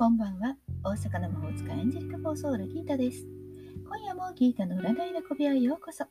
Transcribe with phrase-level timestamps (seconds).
[0.00, 0.56] こんばんは。
[0.82, 3.26] 大阪の魔法使いエンジェリカ・フォーソウルギータです。
[3.86, 6.06] 今夜もギータの占いの小部屋へようこそ。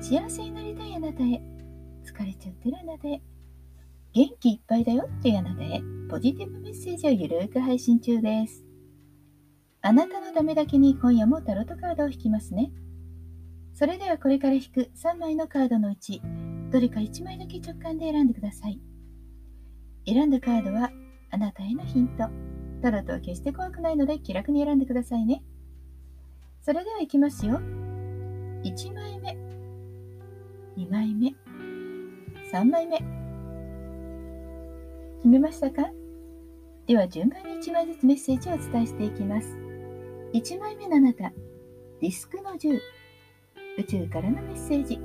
[0.00, 1.42] 幸せになりたいあなたへ、
[2.06, 3.20] 疲れちゃってるあなたへ、
[4.14, 8.64] 元気いっぱいだよっていうあなたへ、ポジティブメッセージをゆるーく配信中です。
[9.82, 12.70] あなたのためだけに今夜もタロットカードを引きますね。
[13.74, 16.22] それではこれから引く3枚のカードのうち、
[16.72, 18.80] どれか1枚だけ直感で選んでください。
[20.06, 20.90] 選んだカードは
[21.30, 22.55] あなたへのヒント。
[22.82, 25.42] タロットは決して怖くないので気楽に選んでくださいね。
[26.62, 27.60] それではいきますよ。
[28.62, 29.36] 1枚目、
[30.76, 31.34] 2枚目、
[32.52, 32.98] 3枚目。
[35.18, 35.90] 決めましたか？
[36.86, 39.56] では順番に1枚ずつメッセージをお伝えしていきます。
[40.32, 41.32] 1枚目のあなた、
[42.00, 42.78] ディスクの10、
[43.78, 45.00] 宇宙からのメッセージ。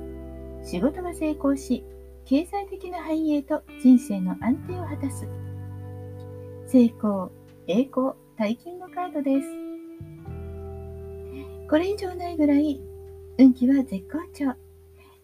[0.64, 1.84] 仕事が成功し、
[2.24, 5.26] 経済的な繁栄と人生の安定を果たす。
[6.68, 7.32] 成功、
[7.74, 9.48] 栄光、大金のカードです。
[11.70, 12.78] これ以上ないぐらい
[13.38, 14.52] 運気は絶好調。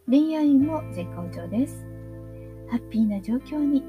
[0.08, 1.84] 恋愛も絶好調です。
[2.70, 3.82] ハッピーな状況に、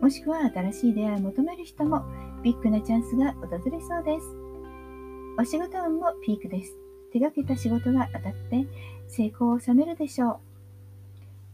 [0.00, 2.04] もしくは新しい出会いを求める人も
[2.44, 4.26] ビッグなチャンスが訪れそうです。
[5.36, 6.72] お仕事運もピークです。
[7.12, 8.64] 手がけた仕事が当たって
[9.08, 10.38] 成功を収めるでしょ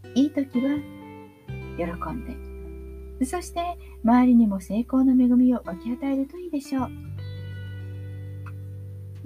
[0.05, 0.09] う。
[0.15, 0.77] いい時は
[1.79, 2.50] 喜んで。
[3.25, 6.91] そして周りにも成功の恵みを分け与えるといいでしょう。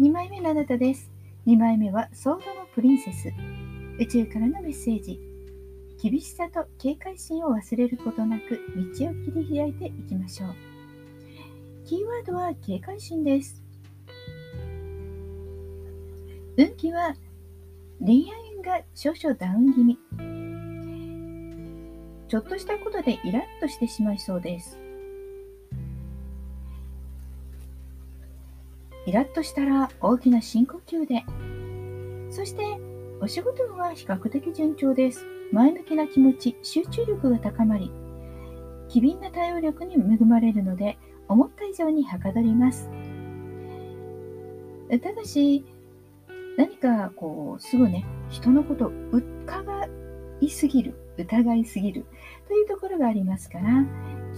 [0.01, 1.11] 2枚目のあなたです。
[1.47, 3.33] 2枚目はソードのプリンセス。
[4.01, 5.21] 宇宙からのメッセージ。
[6.03, 8.61] 厳しさと警戒心を忘れることなく
[8.99, 10.55] 道を切り開いていきましょう。
[11.87, 13.63] キーワードは警戒心です。
[16.57, 17.15] 運気は
[18.01, 20.34] 恋愛運が少々ダウン気味。
[22.35, 24.77] ちょっとしたことでイラッとしてしまいそうです。
[29.07, 31.23] イラッとしたら大きな深呼吸で。
[32.33, 32.65] そして、
[33.21, 35.25] お仕事は比較的順調です。
[35.53, 37.93] 前向きな気持ち、集中力が高まり、
[38.89, 42.91] 機敏な対応力に恵まれるので、思った以上にはかどります。
[45.01, 45.65] ただし、
[46.57, 49.87] 何かこう、すぐね、人のことを伺
[50.45, 52.07] いすぎる疑いすぎる
[52.49, 53.85] というところがありますから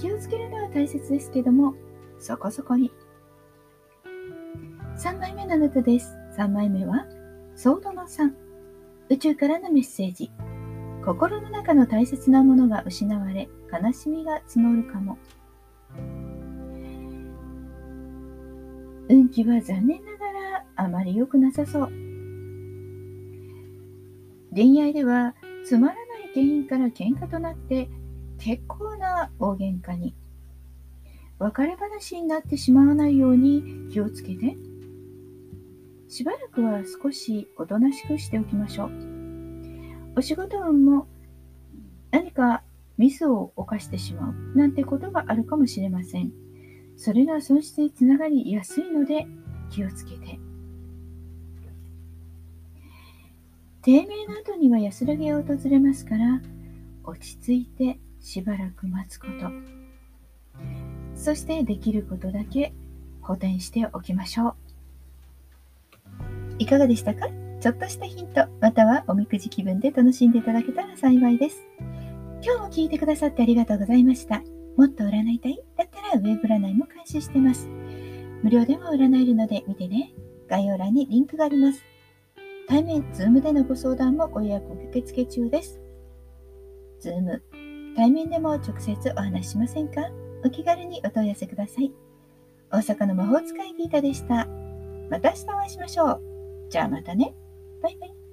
[0.01, 1.75] 気をつけるのは大切ですけども
[2.19, 2.93] そこそこに。
[4.97, 6.17] 3枚目のあなたです。
[6.39, 7.07] 3枚目は
[7.55, 8.33] ソードの3
[9.11, 10.31] 宇宙からのメッセージ。
[11.05, 15.19] 心の中の大切なものが失われ悲しみが募るかも。
[19.09, 21.91] 運気は残念ながらあまり良くなさそう。
[24.53, 25.35] 恋愛では
[25.67, 27.89] つまらない原因から喧嘩となって
[28.39, 30.15] 結構な大喧嘩に。
[31.41, 34.57] 別れ話になってしまわないように気をつけて。
[36.09, 38.91] しばらくは少しおとなしくしておきましょう。
[40.15, 41.09] お仕事運も
[42.13, 42.63] 何か
[42.97, 46.31] ミスを犯してしまうなんてことがあるかもしれません。
[46.97, 49.27] それが損失につながりやすいので
[49.71, 50.39] 気をつけて。
[53.87, 56.41] 低迷の後には安らぎが訪れますから
[57.05, 59.49] 落ち着いてしばらく待つこと。
[61.15, 62.75] そしてできることだけ
[63.21, 64.55] 補填しておきましょう。
[66.59, 67.29] いかがでしたか？
[67.61, 71.65] ちょっとしたヒントまたはおみくじ気分で楽しんでいただけたら幸いです。
[72.43, 74.43] 今日も聞いてくださってありがとうございました。
[74.77, 75.63] もっと占いたい？
[75.79, 77.69] だったらウェブ占いも監修してます。
[78.43, 80.13] 無料でも占えるので見てね。
[80.49, 81.85] 概要欄にリンクがあります。
[82.69, 85.81] 対面、ズームでのご相談もご予約受付中です。
[87.01, 87.43] ズーム、
[87.95, 90.03] 対面でも直接お話ししませんか？
[90.45, 91.93] お気軽にお問い合わせください。
[92.71, 94.47] 大阪の魔法使いギータでした。
[95.11, 96.23] また明日お会いしましょう。
[96.69, 97.35] じゃあまたね。
[97.83, 98.26] バイバイ。